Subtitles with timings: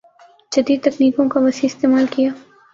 [0.51, 2.29] جدید تکنیکوں کا وسیع استعمال کِیا